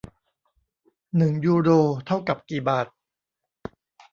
[1.17, 1.69] หนึ่งยูโร
[2.05, 2.87] เท่ากับกี่บาท